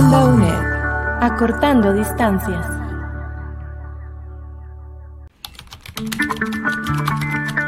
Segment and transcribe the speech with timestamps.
[0.00, 0.64] Onda UNED.
[1.20, 2.66] Acortando distancias.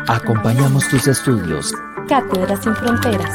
[0.09, 1.75] Acompañamos tus estudios.
[2.09, 3.35] Cátedras sin Fronteras.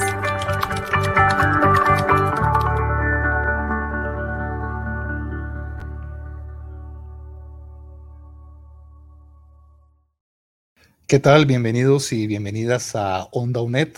[11.05, 11.45] ¿Qué tal?
[11.45, 13.89] Bienvenidos y bienvenidas a Onda UNED.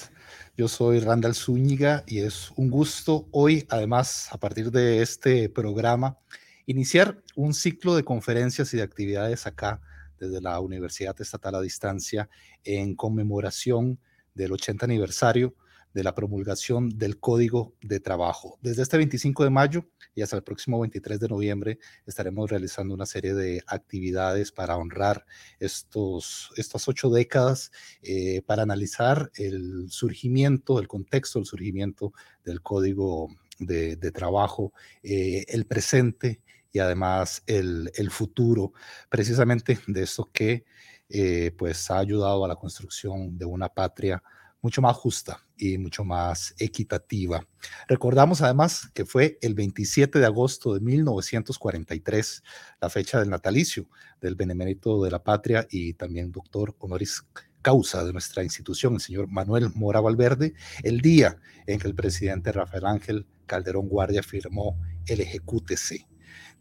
[0.59, 6.17] Yo soy Randall Zúñiga y es un gusto hoy, además, a partir de este programa,
[6.65, 9.79] iniciar un ciclo de conferencias y de actividades acá
[10.19, 12.29] desde la Universidad Estatal a Distancia
[12.65, 13.99] en conmemoración
[14.35, 15.55] del 80 aniversario
[15.93, 18.59] de la promulgación del Código de Trabajo.
[18.61, 23.05] Desde este 25 de mayo y hasta el próximo 23 de noviembre estaremos realizando una
[23.05, 25.25] serie de actividades para honrar
[25.59, 33.29] estos, estas ocho décadas, eh, para analizar el surgimiento, el contexto del surgimiento del Código
[33.57, 34.73] de, Trabajo,
[35.03, 38.73] eh, el presente y además el, futuro,
[39.09, 40.65] precisamente de esto que
[41.09, 44.21] eh, pues ha ayudado a la construcción de una patria
[44.61, 47.45] mucho más justa y mucho más equitativa.
[47.87, 52.43] Recordamos además que fue el 27 de agosto de 1943,
[52.81, 53.87] la fecha del natalicio
[54.21, 57.23] del benemérito de la patria y también doctor honoris
[57.61, 62.51] causa de nuestra institución, el señor Manuel Mora Valverde, el día en que el presidente
[62.51, 66.07] Rafael Ángel Calderón Guardia firmó el Ejecútese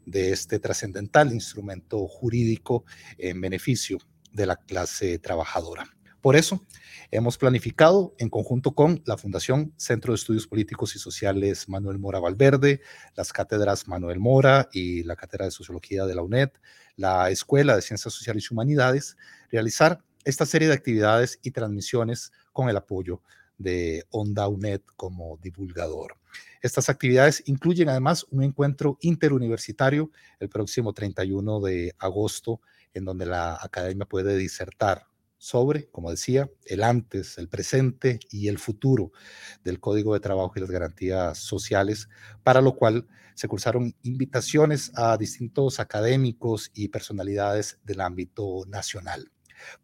[0.06, 2.84] de este trascendental instrumento jurídico
[3.18, 3.98] en beneficio
[4.32, 5.97] de la clase trabajadora.
[6.20, 6.64] Por eso,
[7.10, 12.18] hemos planificado, en conjunto con la Fundación Centro de Estudios Políticos y Sociales Manuel Mora
[12.18, 12.80] Valverde,
[13.14, 16.50] las cátedras Manuel Mora y la Cátedra de Sociología de la UNED,
[16.96, 19.16] la Escuela de Ciencias Sociales y Humanidades,
[19.50, 23.22] realizar esta serie de actividades y transmisiones con el apoyo
[23.56, 26.16] de Onda UNED como divulgador.
[26.62, 32.60] Estas actividades incluyen además un encuentro interuniversitario el próximo 31 de agosto,
[32.92, 35.07] en donde la academia puede disertar
[35.38, 39.12] sobre, como decía, el antes, el presente y el futuro
[39.64, 42.08] del Código de Trabajo y las garantías sociales,
[42.42, 49.30] para lo cual se cursaron invitaciones a distintos académicos y personalidades del ámbito nacional.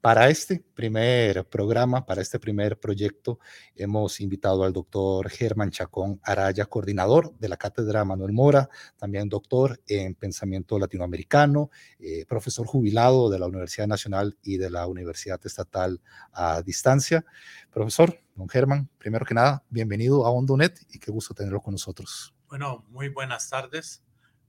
[0.01, 3.39] Para este primer programa, para este primer proyecto,
[3.75, 9.81] hemos invitado al doctor Germán Chacón Araya, coordinador de la Cátedra Manuel Mora, también doctor
[9.87, 16.01] en pensamiento latinoamericano, eh, profesor jubilado de la Universidad Nacional y de la Universidad Estatal
[16.33, 17.25] a distancia.
[17.71, 22.35] Profesor, don Germán, primero que nada, bienvenido a Ondonet y qué gusto tenerlo con nosotros.
[22.49, 24.03] Bueno, muy buenas tardes.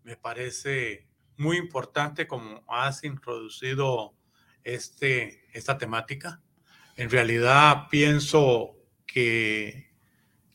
[0.03, 1.07] Me parece
[1.37, 4.13] muy importante como has introducido
[4.65, 6.41] este, esta temática.
[6.97, 9.93] En realidad pienso que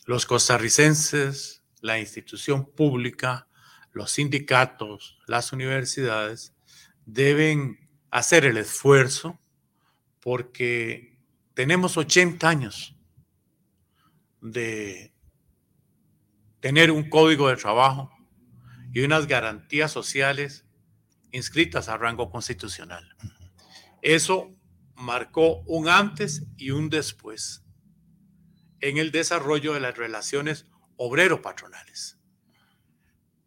[0.04, 3.48] los costarricenses, la institución pública,
[3.93, 6.54] los sindicatos, las universidades
[7.06, 9.41] deben hacer el esfuerzo
[10.21, 11.19] porque
[11.54, 12.97] tenemos 80 años
[14.41, 15.12] de
[16.60, 18.10] tener un código de trabajo
[18.92, 20.65] y unas garantías sociales
[21.32, 23.16] inscritas a rango constitucional.
[24.03, 24.55] Eso
[24.94, 27.65] marcó un antes y un después
[28.81, 30.66] en el desarrollo de las relaciones
[30.97, 32.19] obrero-patronales.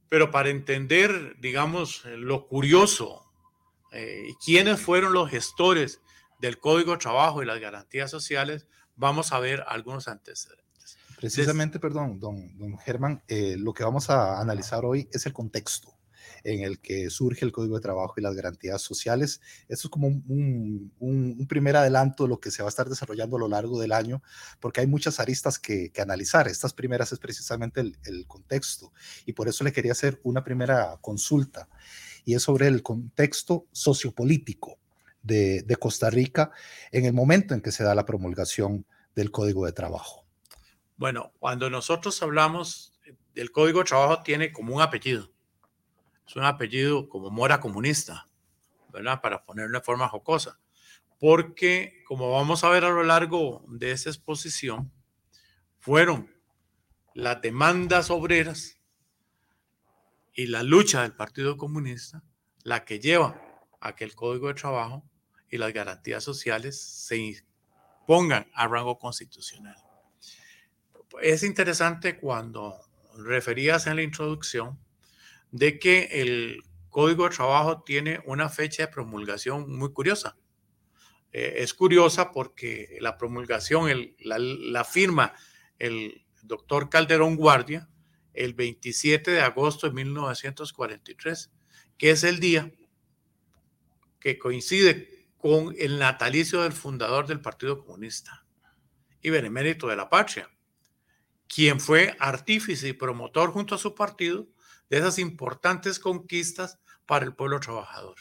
[0.09, 3.23] Pero para entender, digamos, lo curioso,
[3.91, 6.01] eh, quiénes fueron los gestores
[6.39, 10.97] del Código de Trabajo y las garantías sociales, vamos a ver algunos antecedentes.
[11.17, 15.97] Precisamente, perdón, don, don Germán, eh, lo que vamos a analizar hoy es el contexto
[16.43, 19.41] en el que surge el Código de Trabajo y las garantías sociales.
[19.67, 23.39] Esto es como un, primer adelanto de lo que se va a estar desarrollando a
[23.39, 24.21] lo largo del año,
[24.59, 26.47] porque hay muchas aristas que, analizar.
[26.47, 28.91] Estas primeras es precisamente el, contexto
[29.25, 31.69] y por eso le quería hacer una primera consulta
[32.25, 34.79] y es sobre el contexto sociopolítico
[35.21, 36.51] de, de Costa Rica
[36.91, 38.85] en el momento en que se da la promulgación
[39.15, 40.25] del Código de Trabajo.
[40.97, 42.93] Bueno, cuando nosotros hablamos
[43.33, 45.32] del Código de Trabajo tiene como un apellido
[46.27, 48.27] es un apellido como Mora comunista,
[48.89, 49.21] ¿verdad?
[49.21, 50.59] Para ponerlo de forma jocosa.
[51.19, 54.91] Porque, como vamos a ver a lo largo de esa exposición,
[55.79, 56.33] fueron
[57.13, 58.79] las demandas obreras
[60.33, 62.23] y la lucha del Partido Comunista
[62.63, 63.41] la que lleva
[63.79, 65.03] a que el Código de Trabajo
[65.49, 67.45] y las garantías sociales se
[68.07, 69.75] pongan a rango constitucional.
[71.21, 72.79] Es interesante cuando
[73.17, 74.79] referías en la introducción
[75.53, 80.35] de que el Código de Trabajo tiene una fecha de promulgación muy curiosa.
[81.31, 83.87] Eh, es curiosa porque la promulgación
[84.19, 85.33] la, la firma
[85.77, 87.87] el doctor Calderón Guardia
[88.33, 91.51] el 27 de agosto de 1943,
[91.99, 92.71] que es el día
[94.19, 98.43] que coincide con el natalicio del fundador del Partido Comunista
[99.21, 100.49] y benemérito de la patria,
[101.47, 104.47] quien fue artífice y promotor junto a su partido
[104.89, 108.15] de esas importantes conquistas para el pueblo trabajador.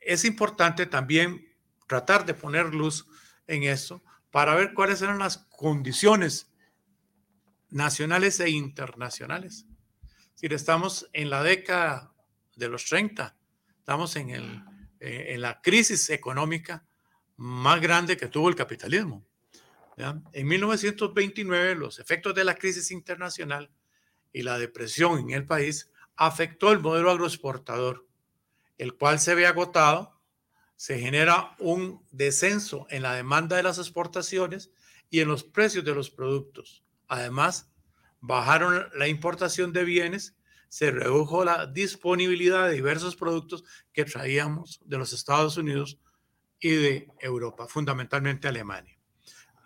[0.00, 1.44] Es importante también
[1.86, 3.06] tratar de poner luz
[3.46, 6.52] en eso para ver cuáles eran las condiciones
[7.70, 9.66] nacionales e internacionales.
[10.34, 12.14] Si estamos en la década
[12.56, 13.36] de los 30,
[13.78, 14.62] estamos en, el,
[15.00, 16.86] eh, en la crisis económica
[17.36, 19.26] más grande que tuvo el capitalismo.
[20.32, 23.68] En 1929, los efectos de la crisis internacional
[24.32, 28.06] y la depresión en el país afectó el modelo agroexportador,
[28.76, 30.20] el cual se ve agotado,
[30.76, 34.70] se genera un descenso en la demanda de las exportaciones
[35.10, 36.84] y en los precios de los productos.
[37.08, 37.70] Además,
[38.20, 40.36] bajaron la importación de bienes,
[40.68, 45.98] se redujo la disponibilidad de diversos productos que traíamos de los Estados Unidos
[46.60, 48.98] y de Europa, fundamentalmente Alemania.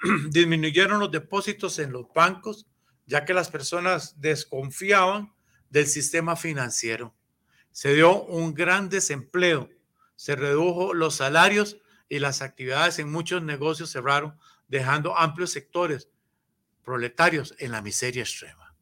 [0.30, 2.66] Disminuyeron los depósitos en los bancos,
[3.06, 5.32] ya que las personas desconfiaban
[5.70, 7.14] del sistema financiero.
[7.72, 9.70] Se dio un gran desempleo,
[10.16, 11.78] se redujo los salarios
[12.08, 14.38] y las actividades en muchos negocios cerraron,
[14.68, 16.08] dejando amplios sectores
[16.84, 18.74] proletarios en la miseria extrema.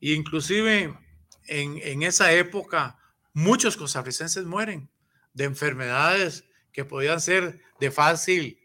[0.00, 0.98] Y inclusive
[1.46, 2.98] en, en esa época
[3.32, 4.88] muchos costarricenses mueren
[5.34, 8.58] de enfermedades que podían ser de fácil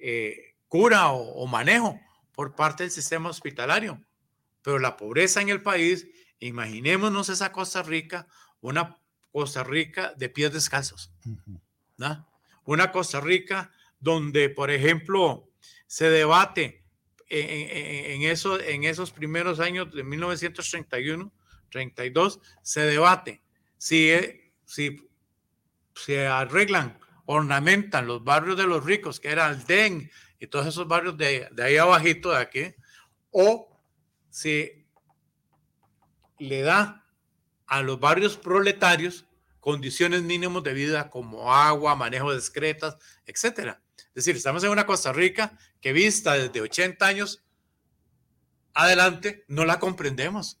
[0.00, 2.00] eh, cura o, manejo
[2.38, 4.00] por parte del sistema hospitalario.
[4.62, 6.06] Pero la pobreza en el país,
[6.38, 8.28] imaginémonos esa Costa Rica,
[8.60, 8.96] una
[9.32, 11.10] Costa Rica de pies descalzos.
[11.96, 12.30] ¿no?
[12.62, 15.50] Una Costa Rica donde, por ejemplo,
[15.88, 16.84] se debate
[17.28, 21.32] en, eso, en esos primeros años de 1931,
[21.70, 23.42] 32, se debate
[23.78, 25.10] si, eh, si
[25.92, 30.08] se arreglan, ornamentan los barrios de los ricos, que era el DEN
[30.38, 32.74] y todos esos barrios de, de ahí abajito de aquí,
[33.30, 33.68] o
[34.30, 34.86] si
[36.38, 37.04] le da
[37.66, 39.26] a los barrios proletarios
[39.60, 42.96] condiciones mínimas de vida como agua, manejo de discretas,
[43.26, 43.82] etcétera.
[43.96, 47.44] Es decir, estamos en una Costa Rica que vista desde 80 años
[48.72, 50.60] adelante, no la comprendemos.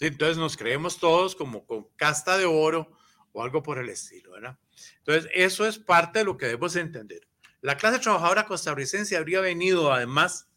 [0.00, 2.90] Entonces nos creemos todos como con casta de oro
[3.32, 4.32] o algo por el estilo.
[4.32, 4.58] ¿verdad?
[4.98, 7.28] Entonces, eso es parte de lo que debemos entender.
[7.62, 10.48] La clase trabajadora costarricense habría venido además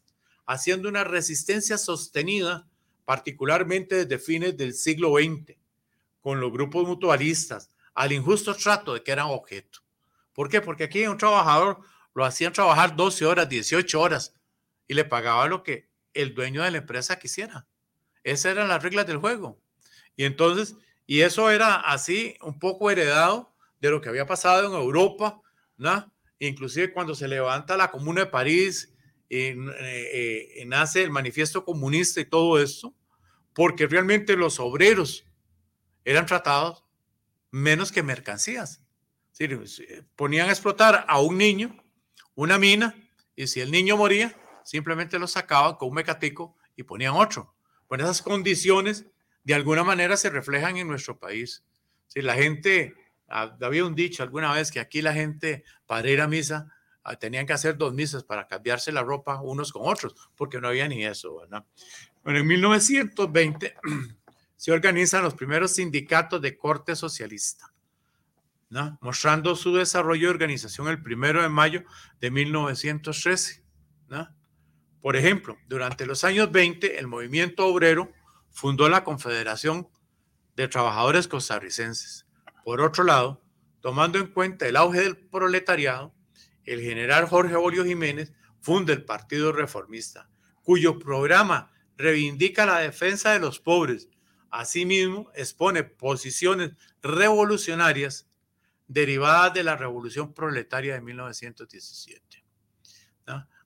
[0.44, 2.68] haciendo una resistencia sostenida,
[3.04, 5.56] particularmente desde fines del siglo XX,
[6.20, 9.78] con los grupos mutualistas, al injusto trato de que eran objeto.
[10.32, 10.60] ¿Por qué?
[10.60, 11.78] Porque aquí un trabajador
[12.12, 14.34] lo hacían trabajar 12 horas, 18 horas
[14.88, 17.68] y le pagaba lo que el dueño de la empresa quisiera.
[18.24, 19.60] Esas eran las reglas del juego.
[20.16, 20.74] Y entonces,
[21.06, 25.40] y eso era así un poco heredado de lo que había pasado en Europa,
[25.76, 26.12] ¿no?
[26.38, 28.94] Inclusive cuando se levanta la Comuna de París
[29.28, 32.94] eh, eh, nace el manifiesto comunista y todo esto,
[33.52, 35.26] porque realmente los obreros
[36.04, 36.84] eran tratados
[37.50, 38.82] menos que mercancías.
[40.14, 41.82] ponían a explotar a un niño
[42.36, 42.94] una mina
[43.34, 47.54] y si el niño moría, simplemente lo sacaban con un mecatico y ponían otro.
[47.88, 49.06] Pues esas condiciones
[49.42, 51.64] de alguna manera se reflejan en nuestro país.
[52.06, 52.94] Si la gente,
[53.28, 57.46] había un dicho alguna vez que aquí la gente para ir a misa ah, tenían
[57.46, 61.04] que hacer dos misas para cambiarse la ropa unos con otros, porque no había ni
[61.04, 61.64] eso, ¿verdad?
[62.22, 63.74] Bueno, en 1920
[64.56, 67.72] se organizan los primeros sindicatos de corte socialista
[69.00, 71.84] mostrando su desarrollo y organización el primero de mayo
[72.20, 73.62] de 1913.
[75.00, 78.10] Por ejemplo, durante los años 20, el movimiento obrero
[78.50, 79.88] fundó la Confederación
[80.56, 82.25] de Trabajadores Costarricenses.
[82.66, 83.40] Por otro lado,
[83.78, 86.12] tomando en cuenta el auge del proletariado,
[86.64, 90.28] el general Jorge Bolio Jiménez funda el Partido Reformista,
[90.64, 94.08] cuyo programa reivindica la defensa de los pobres.
[94.50, 98.28] Asimismo, expone posiciones revolucionarias
[98.88, 102.44] derivadas de la revolución proletaria de 1917.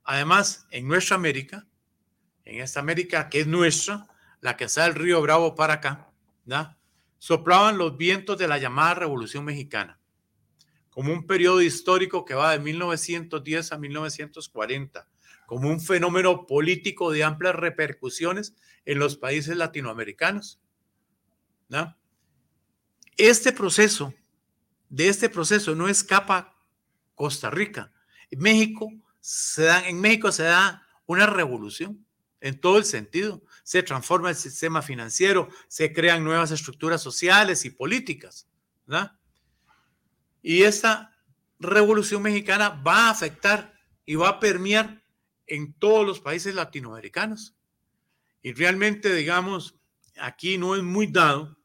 [0.05, 1.67] Además, en nuestra América,
[2.45, 4.09] en esta América que es nuestra,
[4.43, 6.13] la que está del río Bravo para acá,
[7.21, 10.01] soplaban los vientos de la llamada Revolución Mexicana,
[10.89, 15.07] como un periodo histórico que va de 1910 a 1940,
[15.47, 20.59] como un fenómeno político de amplias repercusiones en los países latinoamericanos.
[23.19, 24.15] Este proceso,
[24.89, 26.57] de este proceso no escapa
[27.15, 27.93] Costa Rica.
[28.31, 32.07] México se da, en México se da una revolución
[32.41, 33.43] en todo el sentido.
[33.71, 38.49] Se transforma el sistema financiero, se crean nuevas estructuras sociales y políticas.
[40.43, 41.17] Y esta
[41.61, 43.73] revolución mexicana va a afectar
[44.05, 45.05] y va a permear
[45.47, 47.55] en todos los países latinoamericanos.
[48.43, 49.77] Y realmente, digamos,
[50.19, 51.57] aquí no es muy dado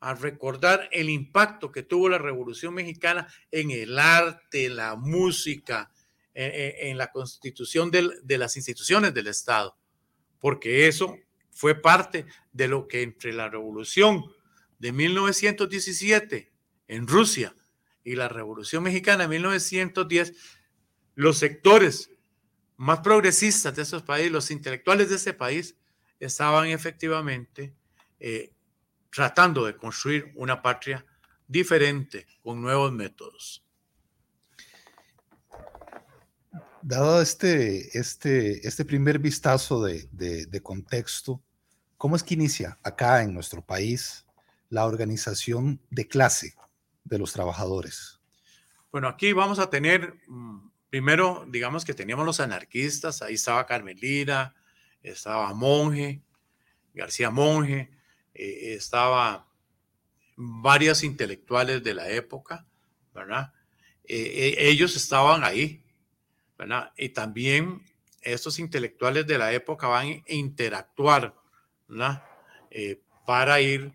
[0.00, 5.92] a recordar el impacto que tuvo la Revolución Mexicana en el arte, la música,
[6.34, 9.78] en, la constitución de las instituciones del Estado,
[10.40, 11.16] porque eso
[11.56, 14.30] fue parte de lo que entre la Revolución
[14.78, 16.52] de 1917
[16.86, 17.56] en Rusia
[18.04, 20.34] y la Revolución Mexicana de 1910,
[21.14, 22.10] los sectores
[22.76, 25.74] más progresistas de esos países, los intelectuales de ese país,
[26.20, 27.74] estaban efectivamente
[28.20, 28.52] eh,
[29.10, 31.06] tratando de construir una patria
[31.48, 33.66] diferente con nuevos métodos.
[36.82, 41.42] Dado este, este, este primer vistazo de, de, contexto,
[41.96, 44.26] ¿cómo es que inicia acá en nuestro país
[44.68, 46.54] la organización de clase
[47.04, 48.20] de los trabajadores?
[48.90, 54.54] Bueno, aquí vamos a tener, mm, primero, digamos que teníamos los anarquistas, ahí estaba Carmelina,
[55.02, 56.22] estaba Monje,
[56.94, 57.90] García Monje,
[58.34, 59.46] eh, estaba
[60.36, 62.66] varias intelectuales de la época,
[63.14, 63.52] ¿verdad?
[64.04, 65.82] Eh, eh, ellos estaban ahí,
[66.58, 66.92] ¿verdad?
[66.96, 67.82] Y también
[68.22, 71.34] estos intelectuales de la época van a interactuar,
[71.88, 72.22] ¿verdad?
[73.26, 73.92] para ir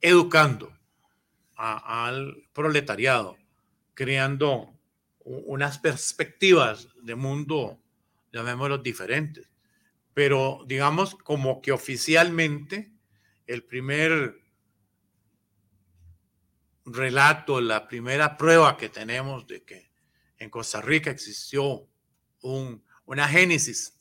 [0.00, 0.72] educando
[1.56, 3.36] al proletariado,
[3.94, 4.74] creando
[5.24, 7.80] unas perspectivas de mundo,
[8.32, 9.48] llamémoslo diferentes.
[10.14, 12.92] Pero digamos como que oficialmente
[13.46, 14.40] el primer
[16.84, 19.90] relato, la primera prueba que tenemos de que
[20.38, 21.88] en Costa Rica existió
[22.40, 23.96] una génesis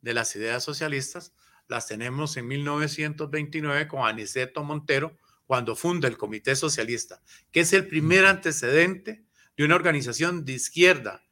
[0.00, 1.32] de las ideas socialistas,
[1.72, 7.88] las tenemos en 1929 con Aniceto Montero, cuando funda el Comité Socialista, que es el
[7.88, 9.24] primer antecedente
[9.56, 11.24] de una organización de izquierda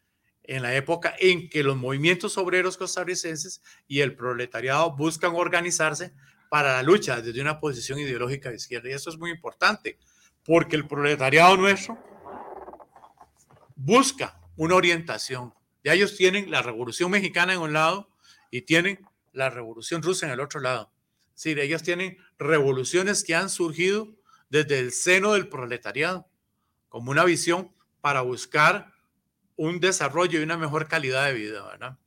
[0.43, 6.13] en la época en que los movimientos obreros costarricenses y el proletariado buscan organizarse
[6.49, 8.89] para la lucha desde una posición ideológica de izquierda.
[8.89, 9.99] Y eso es muy importante,
[10.45, 11.97] porque el proletariado nuestro
[13.77, 15.55] busca una orientación.
[15.85, 18.11] Ya ellos tienen la revolución mexicana en un lado
[18.51, 20.93] y tienen la revolución rusa en el otro lado.
[21.29, 24.15] Es decir, ellos tienen revoluciones que han surgido
[24.51, 26.29] desde el seno del proletariado,
[26.89, 28.93] como una visión para buscar
[29.57, 31.99] un desarrollo y una mejor calidad de vida, ¿verdad?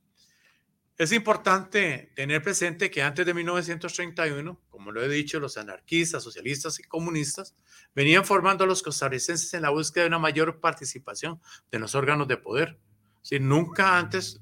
[0.96, 6.78] Es importante tener presente que antes de 1931, como lo he dicho, los anarquistas, socialistas
[6.78, 7.56] y comunistas
[7.96, 11.40] venían formando a los costarricenses en la búsqueda de una mayor participación
[11.72, 12.78] de los órganos de poder.
[13.22, 14.40] Si nunca antes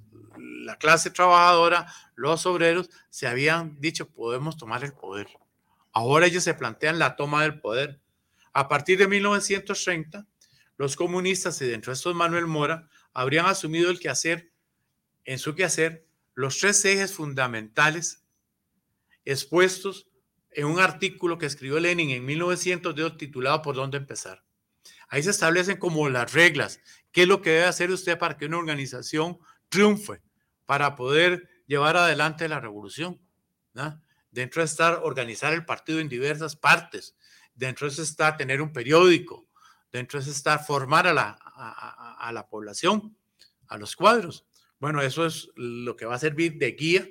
[0.62, 5.28] la clase trabajadora, los obreros, se habían dicho podemos tomar el poder.
[5.92, 8.00] Ahora ellos se plantean la toma del poder.
[8.52, 10.26] A partir de 1930,
[10.76, 14.52] los comunistas y dentro de estos Manuel Mora habrían asumido el quehacer,
[15.24, 18.24] en su quehacer, los tres ejes fundamentales
[19.24, 20.08] expuestos
[20.50, 24.44] en un artículo que escribió Lenin en 1902 titulado ¿Por dónde empezar?
[25.08, 26.80] Ahí se establecen como las reglas,
[27.12, 29.38] qué es lo que debe hacer usted para que una organización
[29.68, 30.22] triunfe,
[30.72, 33.20] para poder llevar adelante la revolución.
[34.30, 37.14] Dentro de estar organizar el partido en diversas partes,
[37.54, 39.46] dentro está tener un periódico,
[39.92, 43.14] dentro está formar a la, a la población,
[43.68, 44.46] a los cuadros.
[44.78, 47.06] Bueno, eso es lo que va a servir de guía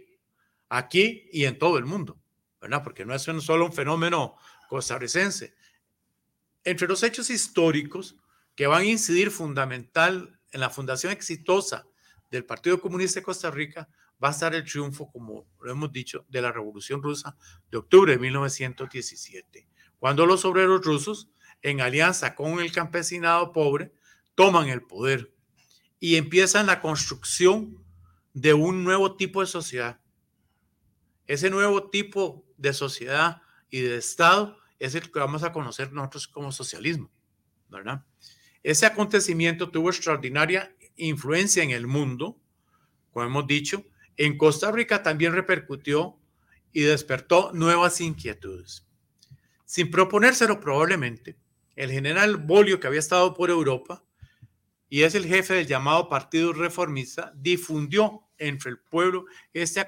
[0.67, 2.19] aquí y en todo el mundo,
[2.59, 2.83] ¿verdad?
[2.83, 4.37] Porque no es solo un fenómeno
[4.69, 5.53] costarricense.
[6.63, 8.15] Entre los hechos históricos
[8.55, 11.85] que van a incidir fundamental en la fundación exitosa
[12.31, 13.87] del Partido Comunista de Costa Rica
[14.23, 17.35] va a estar el triunfo, como lo hemos dicho, de la Revolución Rusa
[17.69, 19.67] de octubre de 1917,
[19.99, 21.29] cuando los obreros rusos,
[21.61, 23.93] en alianza con el campesinado pobre,
[24.33, 25.33] toman el poder
[25.99, 27.83] y empiezan la construcción
[28.33, 29.99] de un nuevo tipo de sociedad.
[31.27, 36.27] Ese nuevo tipo de sociedad y de Estado es el que vamos a conocer nosotros
[36.27, 37.11] como socialismo,
[37.69, 38.03] ¿verdad?
[38.63, 40.75] Ese acontecimiento tuvo extraordinaria
[41.07, 42.39] influencia en el mundo,
[43.11, 43.85] como hemos dicho.
[44.17, 46.17] En Costa Rica también repercutió
[46.71, 48.87] y despertó nuevas inquietudes.
[49.65, 51.37] Sin proponérselo probablemente,
[51.75, 54.03] el general Bolio, que había estado por Europa
[54.89, 59.87] y es el jefe del llamado Partido Reformista, difundió entre el pueblo este,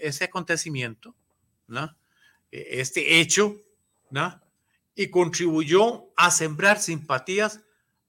[0.00, 1.14] este acontecimiento.
[2.50, 3.62] E, este hecho,
[4.94, 7.60] y contribuyó a sembrar simpatías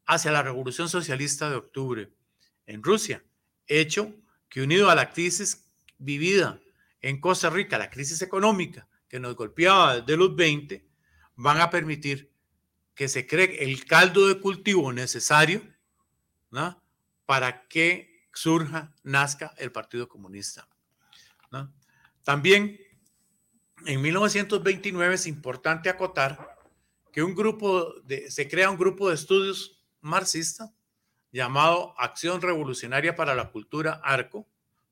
[0.09, 2.11] hacia la revolución socialista de octubre
[2.65, 3.23] en Rusia,
[3.67, 4.15] hecho
[4.49, 6.59] que unido a la crisis vivida
[6.99, 10.83] en Costa Rica, la crisis económica que nos golpeaba desde los 20,
[11.35, 12.33] van a permitir
[12.95, 15.61] que se cree el caldo de cultivo necesario
[17.27, 20.67] para que surja, nazca el Partido Comunista.
[22.23, 22.79] También
[23.85, 26.57] en 1929 es importante acotar
[27.13, 30.73] que un grupo de, se crea un grupo de estudios marxista
[31.31, 34.47] llamado Acción Revolucionaria para la Cultura ARCO,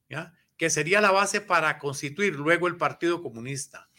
[0.09, 0.33] ¿ya?
[0.55, 3.89] que sería la base para constituir luego el Partido Comunista.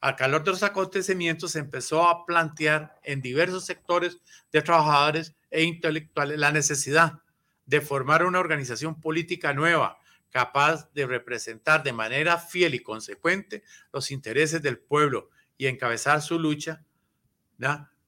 [0.00, 4.18] Al calor de los acontecimientos se empezó a plantear en diversos sectores
[4.50, 7.20] de trabajadores e intelectuales la necesidad
[7.66, 9.98] de formar una organización política nueva,
[10.30, 13.62] capaz de representar de manera fiel y consecuente
[13.92, 16.84] los intereses del pueblo y encabezar su lucha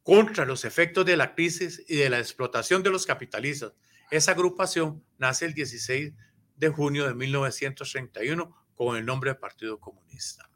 [0.03, 3.73] contra los efectos de la crisis y de la explotación de los capitalistas.
[4.11, 6.13] Esa agrupación nace el 16
[6.57, 10.49] de junio de 1931 con el nombre de Partido Comunista.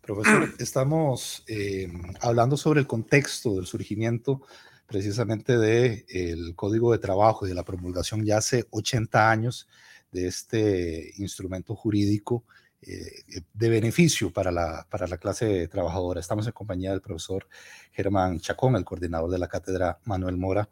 [0.00, 4.42] Profesor, estamos eh, hablando sobre el contexto del surgimiento
[4.86, 9.68] precisamente del Código de Trabajo y de la promulgación ya hace 80 años
[10.10, 12.44] de este instrumento jurídico
[12.80, 16.20] eh, de beneficio para la, para la clase trabajadora.
[16.20, 17.48] Estamos en compañía del profesor
[17.92, 20.68] Germán Chacón, el coordinador de la cátedra Manuel Mora.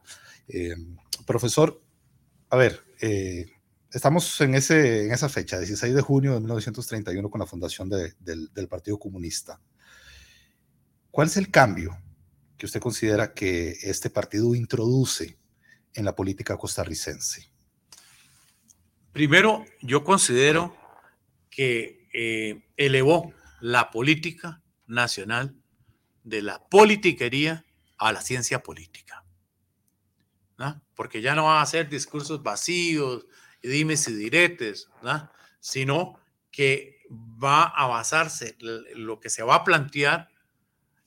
[0.46, 0.76] Eh,
[1.26, 1.82] profesor,
[2.50, 3.46] a ver, eh,
[3.90, 8.14] estamos en, ese, en esa fecha, 16 de junio de 1931, con la fundación del,
[8.20, 9.60] del Partido Comunista.
[11.10, 11.98] ¿Cuál es el cambio
[12.56, 15.38] que usted considera que este partido introduce
[15.92, 17.50] en la política costarricense?
[19.12, 20.76] Primero, yo considero
[21.56, 25.56] que eh, elevó la política nacional
[26.22, 27.64] de la politiquería
[27.96, 29.24] a la ciencia política.
[30.58, 30.82] ¿no?
[30.94, 33.24] Porque ya no va a ser discursos vacíos,
[33.62, 35.30] dimes y diretes, ¿no?
[35.58, 38.58] sino que va a basarse
[38.94, 40.28] lo que se va a plantear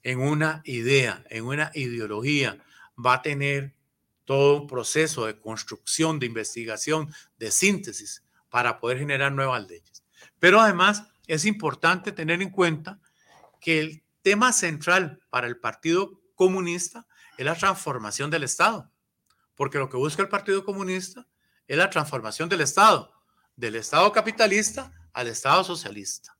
[0.01, 2.57] en una idea, en una ideología,
[2.97, 3.75] va a tener
[4.25, 9.98] todo un proceso de construcción, de investigación, de síntesis para poder generar nuevas leyes.
[10.39, 12.99] Pero además es importante tener en cuenta
[13.59, 17.05] que el tema central para el Partido Comunista
[17.37, 18.91] es la transformación del Estado,
[19.55, 21.27] porque lo que busca el Partido Comunista
[21.67, 23.13] es la transformación del Estado,
[23.55, 26.37] del Estado capitalista al Estado socialista.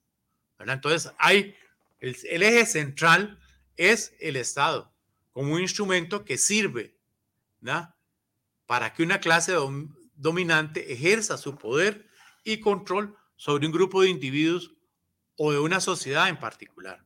[0.59, 1.55] Entonces, hay
[1.99, 3.39] el, el eje central
[3.77, 4.91] es el Estado
[5.31, 6.97] como un instrumento que sirve
[8.65, 9.53] para que una clase
[10.15, 12.09] dominante ejerza su poder
[12.43, 14.75] y control sobre un grupo de individuos
[15.37, 17.05] o de una sociedad en particular.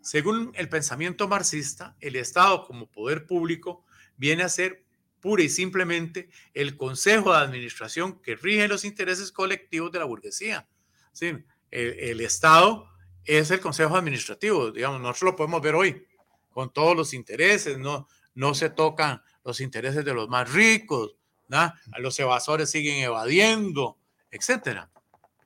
[0.00, 3.84] Según el pensamiento marxista, el Estado como poder público
[4.16, 4.84] viene a ser
[5.20, 10.68] pura y simplemente el consejo de administración que rige los intereses colectivos de la burguesía.
[11.12, 11.32] ¿Sí?
[11.70, 12.88] el Estado
[13.24, 16.06] es el Consejo Administrativo, digamos, nosotros lo podemos ver hoy,
[16.50, 21.16] con todos los intereses, no, no se tocan los intereses de los más ricos,
[21.48, 21.74] ¿no?
[21.98, 23.98] los evasores siguen evadiendo,
[24.30, 24.90] etcétera.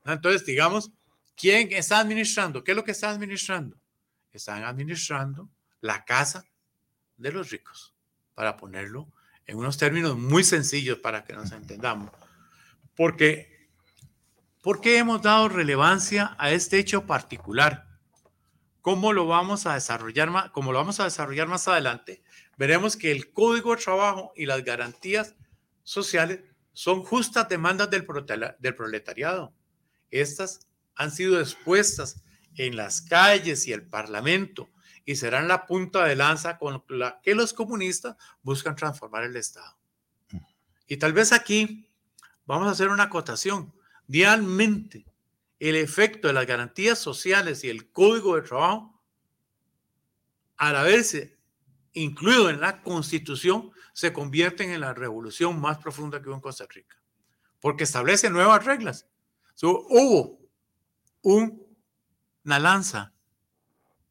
[0.04, 0.90] Entonces, digamos,
[1.36, 2.64] ¿quién está administrando?
[2.64, 3.76] ¿Qué es lo que está administrando?
[4.32, 6.44] Están administrando la casa
[7.16, 7.94] de los ricos,
[8.34, 9.12] para ponerlo
[9.46, 12.10] en unos términos muy sencillos para que nos entendamos.
[12.96, 13.52] Porque
[14.62, 17.88] ¿Por qué hemos dado relevancia a este hecho particular?
[18.80, 22.22] ¿Cómo lo vamos a desarrollar más, como lo vamos a desarrollar más adelante?
[22.56, 25.34] Veremos que el código de trabajo y las garantías
[25.82, 29.52] sociales son justas demandas del proletariado.
[30.12, 32.22] Estas han sido expuestas
[32.54, 34.70] en las calles y el parlamento
[35.04, 39.76] y serán la punta de lanza con la que los comunistas buscan transformar el Estado.
[40.86, 41.88] Y tal vez aquí
[42.44, 43.74] vamos a hacer una acotación.
[44.06, 45.06] Realmente,
[45.58, 49.02] el efecto de las garantías sociales y el código de trabajo,
[50.56, 51.38] al haberse
[51.94, 56.66] incluido en la constitución, se convierten en la revolución más profunda que hubo en Costa
[56.68, 56.96] Rica,
[57.60, 59.06] porque establece nuevas reglas.
[59.70, 60.40] Hubo
[61.22, 63.12] una lanza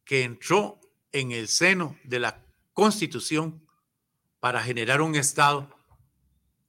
[0.06, 0.80] que entró
[1.12, 3.66] en el seno de la constitución
[4.40, 5.70] para generar un Estado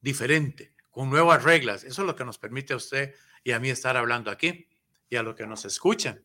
[0.00, 1.84] diferente, con nuevas reglas.
[1.84, 3.14] Eso es lo que nos permite a usted
[3.44, 4.68] y a mí estar hablando aquí.
[5.08, 6.24] y a los que nos escuchan.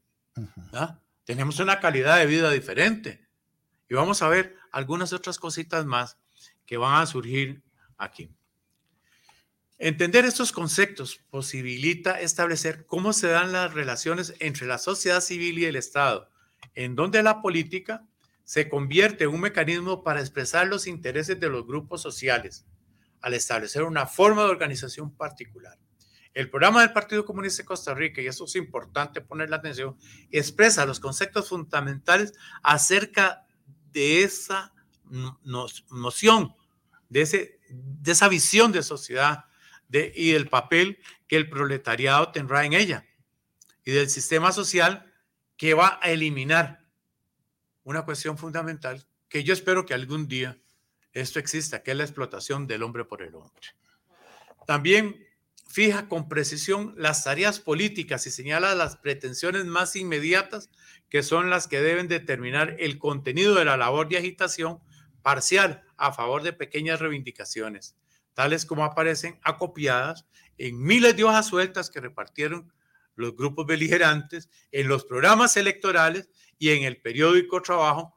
[1.25, 3.27] Tenemos una calidad de vida diferente.
[3.89, 6.17] Y vamos a ver algunas otras cositas más
[6.65, 7.63] que van a surgir
[7.97, 8.36] aquí.
[9.79, 15.65] Entender estos conceptos posibilita establecer cómo se dan las relaciones entre la sociedad civil y
[15.65, 16.31] el Estado,
[16.73, 18.03] en donde la política
[18.43, 22.65] se convierte en un mecanismo para expresar los intereses de los grupos sociales,
[23.21, 25.77] al establecer una forma de organización particular.
[26.33, 29.95] El programa del Partido Comunista de Costa Rica, y eso es importante poner la atención,
[30.31, 33.45] expresa los conceptos fundamentales acerca
[33.91, 34.73] de esa
[35.91, 36.55] noción,
[37.09, 39.46] de, ese, de esa visión de sociedad
[39.89, 43.05] y del papel que el proletariado tendrá en ella
[43.83, 45.13] y del sistema social
[45.55, 46.85] que va a eliminar
[47.83, 50.57] una cuestión fundamental que yo espero que algún día
[51.13, 53.67] esto exista, que es la explotación del hombre por el hombre.
[54.65, 55.25] También
[55.67, 60.69] fija con precisión las tareas políticas y señala las pretensiones más inmediatas
[61.09, 64.79] que son las que deben determinar el contenido de la labor de agitación
[65.21, 67.95] parcial a favor de pequeñas reivindicaciones
[68.37, 70.27] tales como aparecen acopiadas
[70.59, 72.71] en miles de hojas sueltas que repartieron
[73.15, 78.15] los grupos beligerantes en los programas electorales y en el periódico Trabajo,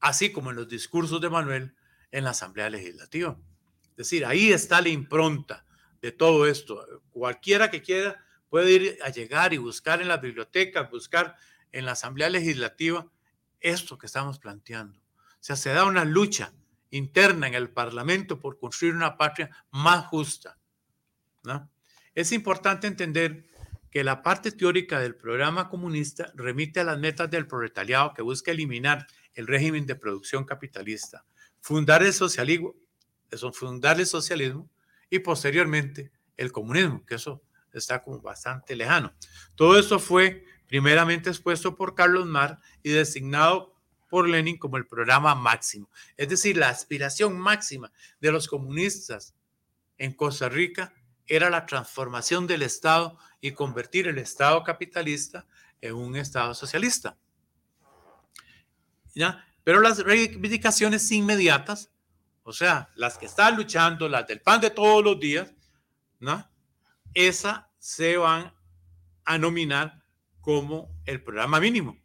[0.00, 1.76] así como en los discursos de Manuel
[2.10, 3.38] en la Asamblea Legislativa.
[3.90, 5.64] Es decir, ahí está la impronta
[6.02, 6.84] de todo esto.
[7.10, 11.36] Cualquiera que quiera puede ir a llegar y buscar en las bibliotecas, buscar
[11.70, 13.08] en la Asamblea Legislativa
[13.60, 14.98] esto que estamos planteando.
[14.98, 16.52] O sea, se da una lucha
[16.90, 20.58] interna en el Parlamento por construir una patria más justa.
[22.14, 23.46] Es importante entender
[23.90, 28.50] que la parte teórica del programa comunista remite a las metas del proletariado que busca
[28.50, 31.24] eliminar el régimen de producción capitalista,
[31.60, 32.74] fundar el socialismo,
[33.30, 34.68] eso, fundar el socialismo
[35.08, 39.14] y posteriormente el comunismo, que eso está como bastante lejano.
[39.54, 43.75] Todo esto fue primeramente expuesto por Carlos Mar y designado
[44.08, 45.90] por Lenin como el programa máximo.
[46.16, 49.34] Es decir, la aspiración máxima de los comunistas
[49.98, 50.92] en Costa Rica
[51.26, 55.46] era la transformación del Estado y convertir el Estado capitalista
[55.80, 57.16] en un Estado socialista.
[59.14, 59.44] ¿Ya?
[59.64, 61.90] Pero las reivindicaciones inmediatas,
[62.42, 65.52] o sea, las que están luchando, las del pan de todos los días,
[66.20, 66.48] ¿no?
[67.14, 68.54] Esas se van
[69.24, 70.04] a nominar
[70.40, 71.98] como el programa mínimo.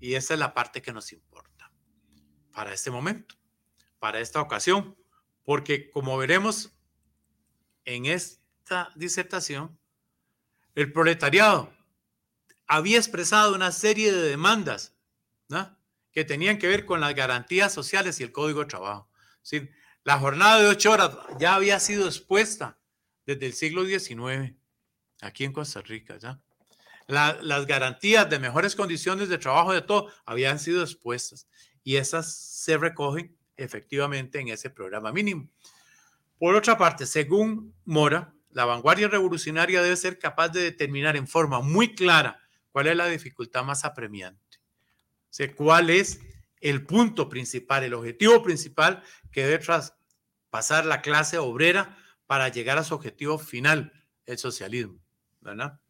[0.00, 1.72] Y esa es la parte que nos importa
[2.52, 3.36] para este momento,
[3.98, 4.96] para esta ocasión,
[5.44, 6.72] porque como veremos
[7.84, 9.78] en esta disertación,
[10.74, 11.72] el proletariado
[12.66, 14.94] había expresado una serie de demandas
[16.12, 19.08] que tenían que ver con las garantías sociales y el código de trabajo.
[20.04, 22.78] la jornada de ocho horas ya había sido expuesta
[23.24, 24.54] desde el siglo XIX
[25.20, 26.16] aquí en Costa Rica.
[26.18, 26.40] ¿ya?
[27.08, 31.48] Las garantías de mejores condiciones de trabajo de todo habían sido expuestas
[31.82, 35.48] y esas se recogen efectivamente en ese programa mínimo.
[36.38, 41.60] Por otra parte, según Mora, la vanguardia revolucionaria debe ser capaz de determinar en forma
[41.60, 42.40] muy clara
[42.70, 44.58] cuál es la dificultad más apremiante,
[45.30, 46.20] o cuál es
[46.60, 49.64] el punto principal, el objetivo principal que debe
[50.50, 53.92] pasar la clase obrera para llegar a su objetivo final,
[54.26, 55.00] el socialismo.
[55.40, 55.80] ¿verdad?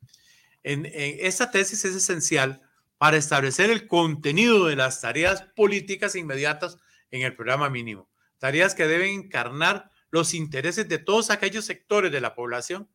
[0.62, 2.62] En, esta tesis es esencial
[2.98, 6.78] para establecer el contenido de las tareas políticas inmediatas
[7.10, 8.10] en el programa mínimo.
[8.38, 12.88] Tareas que deben encarnar los intereses de todos aquellos sectores de la población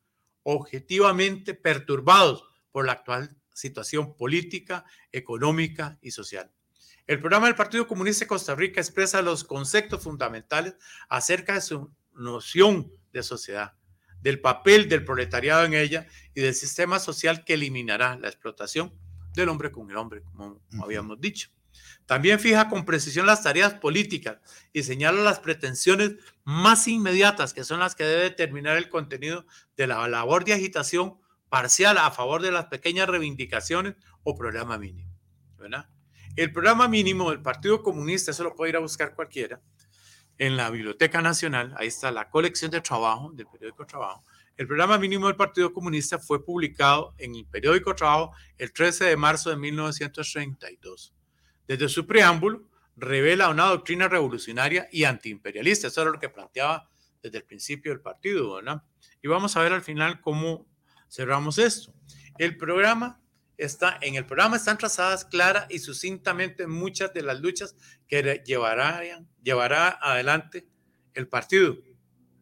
[0.43, 6.51] objetivamente perturbados por la actual situación política, económica y social.
[7.05, 10.75] El programa del Partido Comunista de Costa Rica expresa los conceptos fundamentales
[11.09, 13.73] acerca de su noción de sociedad
[14.23, 18.91] del papel del proletariado en ella y del sistema social que eliminará la explotación
[19.35, 21.49] del hombre con el hombre, como habíamos dicho.
[22.05, 24.37] También fija con precisión las tareas políticas
[24.71, 29.87] y señala las pretensiones más inmediatas, que son las que debe determinar el contenido de
[29.87, 31.17] la labor de agitación
[31.49, 35.11] parcial a favor de las pequeñas reivindicaciones o programa mínimo.
[36.35, 39.61] El programa mínimo del Partido Comunista, eso lo puede ir a buscar cualquiera,
[40.37, 44.23] en la Biblioteca Nacional, ahí está la colección de trabajo del periódico Trabajo.
[44.55, 49.17] El programa mínimo del Partido Comunista fue publicado en el periódico Trabajo el 13 de
[49.17, 51.13] marzo de 1932.
[51.67, 55.87] Desde su preámbulo, revela una doctrina revolucionaria y antiimperialista.
[55.87, 56.89] Eso era lo que planteaba
[57.21, 58.83] desde el principio del partido, ¿verdad?
[59.21, 60.67] Y vamos a ver al final cómo
[61.09, 61.93] cerramos esto.
[62.37, 63.22] El programa
[63.57, 67.75] está, en el programa están trazadas clara y sucintamente muchas de las luchas
[68.07, 69.01] que llevará,
[69.41, 70.67] llevará adelante
[71.13, 71.77] el partido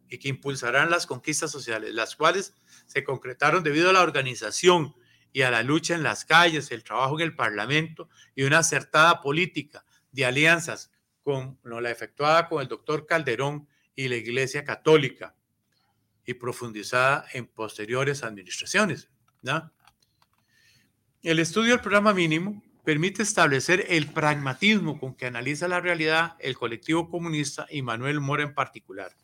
[0.08, 2.54] y que impulsarán las conquistas sociales, las cuales
[2.86, 4.94] se concretaron debido a la organización
[5.32, 9.20] y a la lucha en las calles, el trabajo en el Parlamento y una acertada
[9.22, 10.90] política de alianzas
[11.22, 15.34] como la efectuada con el doctor Calderón y la Iglesia Católica
[16.24, 19.08] y profundizada en posteriores administraciones.
[21.22, 26.56] El estudio del programa mínimo permite establecer el pragmatismo con que analiza la realidad el
[26.56, 29.14] colectivo comunista y Manuel Mora en particular.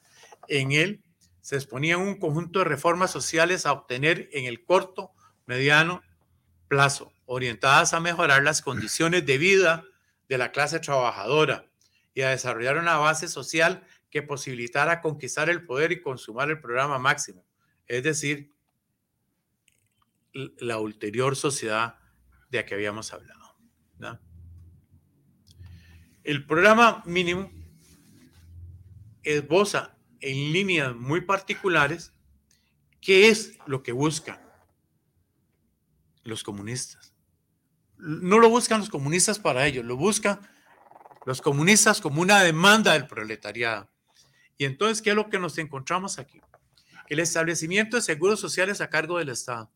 [0.47, 1.03] En él
[1.41, 5.11] se exponían un conjunto de reformas sociales a obtener en el corto,
[5.47, 6.01] mediano
[6.69, 9.85] plazo, orientadas a mejorar las condiciones de vida
[10.29, 11.67] de la clase trabajadora
[12.15, 17.01] y a desarrollar una base social que posibilitara conquistar el poder y consumar el programa
[17.01, 17.45] máximo,
[17.89, 18.53] es decir,
[20.33, 21.99] la ulterior sociedad
[22.51, 23.39] de la que habíamos hablado.
[26.25, 27.51] El programa mínimo
[29.23, 32.13] esboza en líneas muy particulares
[33.01, 34.39] qué es lo que buscan
[36.25, 37.15] los comunistas.
[37.97, 40.41] No lo buscan los comunistas para ellos, lo buscan
[41.25, 43.91] los comunistas como una demanda del proletariado.
[44.57, 46.41] Y entonces, ¿qué es lo que nos encontramos aquí?
[47.09, 49.73] El establecimiento de seguros sociales a cargo del Estado.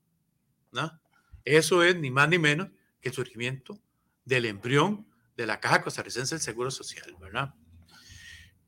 [0.73, 1.01] ¿No?
[1.45, 2.69] Eso es ni más ni menos
[3.01, 3.79] que el surgimiento
[4.25, 5.07] del embrión
[5.37, 7.55] de la Caja Costarricense del Seguro Social, ¿verdad?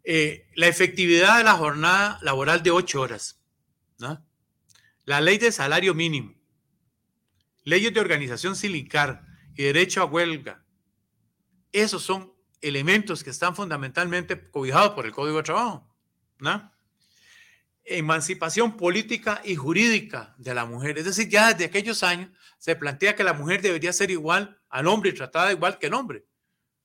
[0.03, 3.41] Eh, la efectividad de la jornada laboral de ocho horas.
[5.07, 6.35] La ley de salario mínimo,
[7.63, 10.65] leyes de organización sindical y derecho a huelga.
[11.73, 15.95] Esos son elementos que están fundamentalmente cobijados por el Código de Trabajo.
[17.85, 20.99] Emancipación política y jurídica de la mujer.
[20.99, 24.87] Es decir, ya desde aquellos años se plantea que la mujer debería ser igual al
[24.87, 26.25] hombre y tratada igual que el hombre.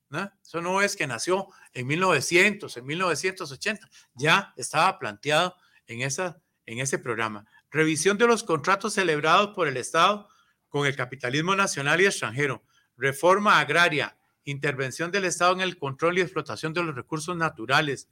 [0.10, 0.32] ¿no?
[0.44, 3.90] Eso no es que nació en 1900, en 1980.
[4.16, 5.56] Ya estaba planteado
[5.88, 7.46] en, esa, en ese programa.
[7.72, 10.28] Revisión de los contratos celebrados por el Estado
[10.68, 12.64] con el capitalismo nacional y extranjero.
[12.98, 14.18] Reforma agraria.
[14.44, 18.10] Intervención del Estado en el control y explotación de los recursos naturales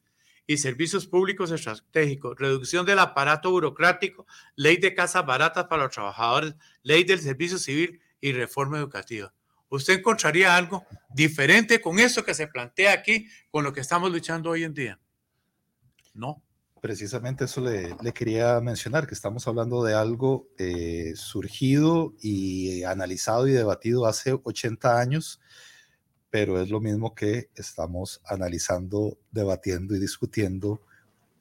[0.47, 6.55] y servicios públicos estratégicos, reducción del aparato burocrático, ley de casas baratas para los trabajadores,
[6.83, 9.33] ley del servicio civil y reforma educativa.
[9.69, 14.51] ¿Usted encontraría algo diferente con eso que se plantea aquí, con lo que estamos luchando
[14.51, 14.99] hoy en día?
[16.13, 16.41] No.
[16.79, 23.51] Precisamente eso le, quería mencionar, que estamos hablando de algo eh, surgido y analizado y
[23.51, 25.41] debatido hace 80 años
[26.39, 30.83] pero es lo mismo que estamos analizando, debatiendo y discutiendo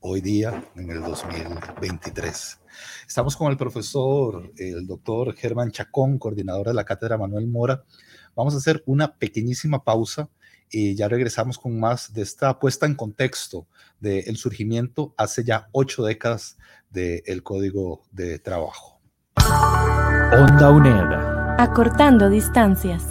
[0.00, 2.60] hoy día en el 2023.
[3.06, 7.84] Estamos con el profesor, el doctor Germán Chacón, coordinador de la cátedra Manuel Mora.
[8.34, 10.30] Vamos a hacer una pequeñísima pausa
[10.70, 13.66] y ya regresamos con más de esta puesta en contexto
[14.00, 16.56] del surgimiento hace ya ocho décadas
[16.88, 18.98] del Código de Trabajo.
[20.32, 21.58] Onda UNED.
[21.58, 23.04] Acortando distancias.